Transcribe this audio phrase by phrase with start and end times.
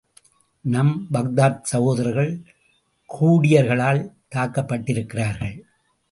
[0.61, 2.43] நம் பாக்தாத் சகோதரர்கள்
[3.09, 4.01] கூர்டியர்களால்
[4.35, 5.61] தாக்கப்பட்டிருக்கிறார்கள்.